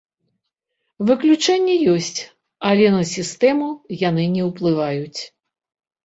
[1.09, 2.21] Выключэнні ёсць,
[2.69, 3.67] але на сістэму
[4.09, 5.21] яны не ўплываюць.